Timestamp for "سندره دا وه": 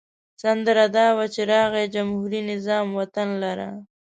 0.41-1.25